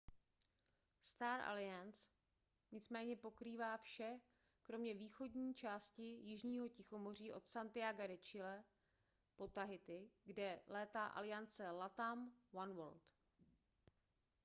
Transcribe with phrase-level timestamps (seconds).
[1.03, 2.09] star alliance
[2.71, 4.19] nicméně pokrývá vše
[4.63, 8.63] kromě východní části jižního tichomoří od santiaga de chile
[9.35, 13.01] po tahiti kde létá aliance latam oneworld